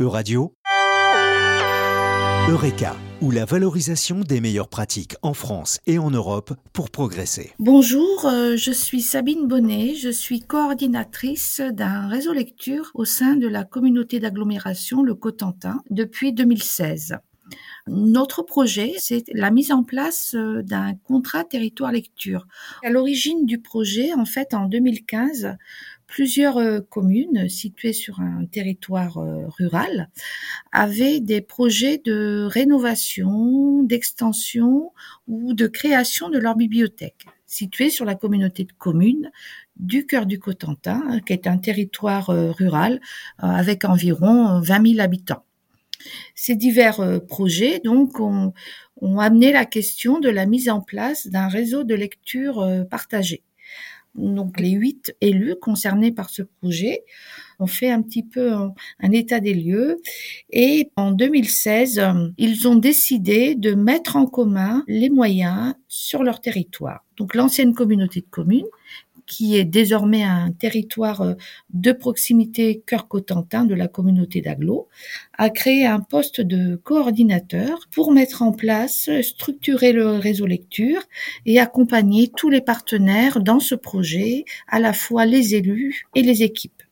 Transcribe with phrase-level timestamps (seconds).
[0.00, 0.54] Euradio,
[2.48, 7.50] Eureka, ou la valorisation des meilleures pratiques en France et en Europe pour progresser.
[7.58, 13.48] Bonjour, euh, je suis Sabine Bonnet, je suis coordinatrice d'un réseau lecture au sein de
[13.48, 17.16] la communauté d'agglomération Le Cotentin depuis 2016.
[17.88, 22.46] Notre projet, c'est la mise en place euh, d'un contrat territoire lecture.
[22.84, 25.56] À l'origine du projet, en fait, en 2015,
[26.08, 30.08] plusieurs euh, communes situées sur un territoire euh, rural
[30.72, 34.92] avaient des projets de rénovation, d'extension
[35.28, 39.30] ou de création de leur bibliothèque, située sur la communauté de communes
[39.76, 43.00] du cœur du Cotentin, hein, qui est un territoire euh, rural
[43.38, 45.44] avec environ 20 000 habitants.
[46.34, 48.52] Ces divers projets donc ont,
[49.00, 53.42] ont amené la question de la mise en place d'un réseau de lecture partagé
[54.14, 57.04] donc les huit élus concernés par ce projet
[57.60, 60.00] ont fait un petit peu un, état des lieux
[60.50, 62.02] et en 2016,
[62.36, 67.04] ils ont décidé de mettre en commun les moyens sur leur territoire.
[67.16, 68.66] Donc l'ancienne communauté de communes
[69.28, 71.34] qui est désormais un territoire euh,
[71.70, 74.88] de proximité cœur Cotentin de la communauté d'Aglo,
[75.36, 81.02] a créé un poste de coordinateur pour mettre en place, structurer le réseau lecture
[81.46, 86.42] et accompagner tous les partenaires dans ce projet, à la fois les élus et les
[86.42, 86.82] équipes.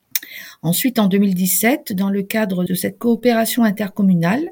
[0.63, 4.49] Ensuite, en 2017, dans le cadre de cette coopération intercommunale,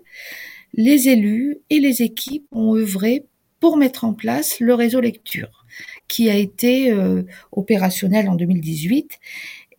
[0.72, 3.26] les élus et les équipes ont œuvré
[3.60, 5.63] pour mettre en place le réseau lecture
[6.08, 7.22] qui a été euh,
[7.52, 9.18] opérationnel en 2018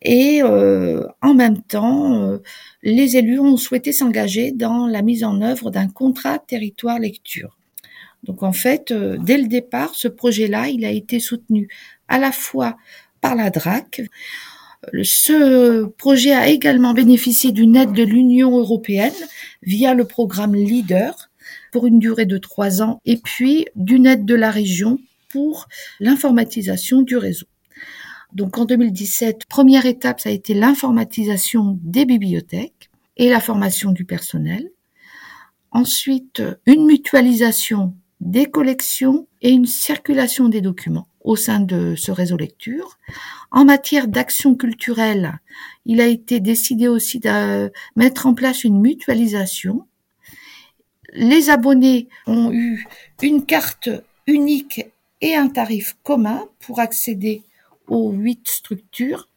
[0.02, 2.38] et euh, en même temps, euh,
[2.84, 7.58] les élus ont souhaité s'engager dans la mise en œuvre d'un contrat territoire lecture.
[8.24, 11.70] Donc en fait, dès le départ, ce projet-là, il a été soutenu
[12.08, 12.76] à la fois
[13.22, 14.02] par la DRAC.
[15.04, 19.14] Ce projet a également bénéficié d'une aide de l'Union européenne
[19.62, 21.12] via le programme LEADER
[21.72, 25.00] pour une durée de trois ans et puis d'une aide de la région
[25.36, 25.68] pour
[26.00, 27.48] l'informatisation du réseau.
[28.32, 34.06] Donc en 2017, première étape, ça a été l'informatisation des bibliothèques et la formation du
[34.06, 34.72] personnel.
[35.72, 42.38] Ensuite, une mutualisation des collections et une circulation des documents au sein de ce réseau
[42.38, 42.98] lecture.
[43.52, 45.42] En matière d'action culturelle,
[45.86, 49.86] il a été décidé aussi de mettre en place une mutualisation.
[51.12, 52.88] Les abonnés ont eu
[53.22, 53.90] une carte
[54.28, 54.86] unique
[55.22, 57.44] et un tarif commun pour accéder
[57.88, 59.30] aux huit structures,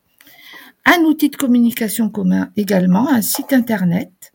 [0.84, 4.32] un outil de communication commun également, un site internet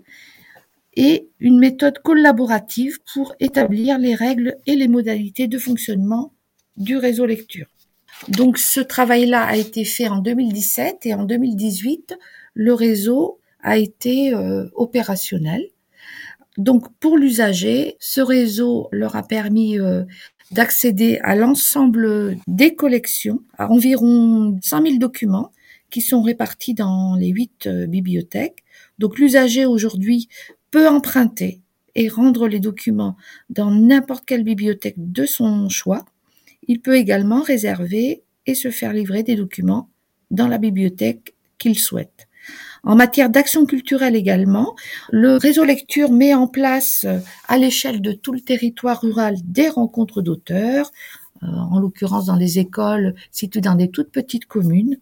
[0.95, 6.33] et une méthode collaborative pour établir les règles et les modalités de fonctionnement
[6.77, 7.67] du réseau lecture.
[8.29, 12.15] Donc ce travail-là a été fait en 2017 et en 2018,
[12.53, 15.69] le réseau a été euh, opérationnel.
[16.57, 20.03] Donc pour l'usager, ce réseau leur a permis euh,
[20.51, 25.51] d'accéder à l'ensemble des collections, à environ 100 000 documents
[25.89, 28.63] qui sont répartis dans les huit euh, bibliothèques.
[28.99, 30.27] Donc l'usager aujourd'hui
[30.71, 31.61] peut emprunter
[31.95, 33.15] et rendre les documents
[33.49, 36.05] dans n'importe quelle bibliothèque de son choix.
[36.67, 39.89] Il peut également réserver et se faire livrer des documents
[40.31, 42.27] dans la bibliothèque qu'il souhaite.
[42.83, 44.75] En matière d'action culturelle également,
[45.11, 49.69] le réseau lecture met en place euh, à l'échelle de tout le territoire rural des
[49.69, 50.91] rencontres d'auteurs,
[51.43, 54.97] euh, en l'occurrence dans les écoles situées dans des toutes petites communes.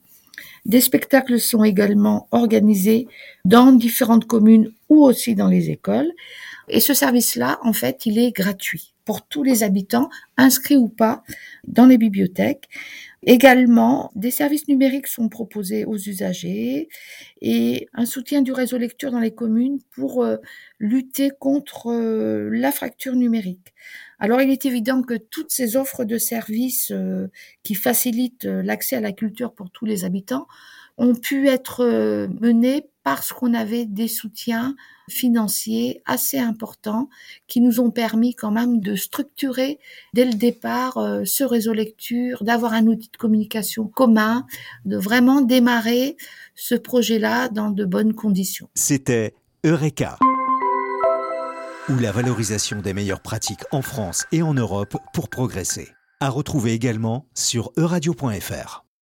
[0.66, 3.07] Des spectacles sont également organisés
[3.46, 6.12] dans différentes communes ou aussi dans les écoles.
[6.68, 11.22] Et ce service-là, en fait, il est gratuit pour tous les habitants, inscrits ou pas,
[11.67, 12.69] dans les bibliothèques.
[13.23, 16.88] Également, des services numériques sont proposés aux usagers
[17.41, 20.38] et un soutien du réseau lecture dans les communes pour euh,
[20.79, 23.73] lutter contre euh, la fracture numérique.
[24.17, 27.28] Alors, il est évident que toutes ces offres de services euh,
[27.63, 30.47] qui facilitent l'accès à la culture pour tous les habitants
[30.97, 31.85] ont pu être
[32.40, 34.75] menées parce qu'on avait des soutiens
[35.09, 37.09] financiers assez importants
[37.47, 39.79] qui nous ont permis quand même de structurer
[40.14, 44.46] dès le départ euh, ce réseau lecture, d'avoir un outil de communication commun,
[44.85, 46.17] de vraiment démarrer
[46.55, 48.70] ce projet-là dans de bonnes conditions.
[48.76, 49.34] C'était
[49.66, 50.17] Eureka
[51.90, 55.90] ou la valorisation des meilleures pratiques en France et en Europe pour progresser.
[56.20, 58.85] À retrouver également sur euradio.fr.